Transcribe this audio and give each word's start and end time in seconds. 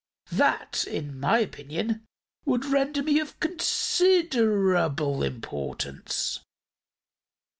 That, 0.31 0.83
in 0.87 1.19
my 1.19 1.37
opinion, 1.37 2.07
would 2.43 2.65
render 2.65 3.03
me 3.03 3.19
of 3.19 3.39
considerable 3.39 5.21
importance." 5.21 6.39